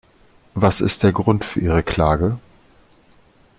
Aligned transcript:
Was 0.55 0.81
ist 0.81 1.03
der 1.03 1.11
Grund 1.11 1.45
für 1.45 1.59
ihre 1.59 1.83
Klage? 1.83 2.39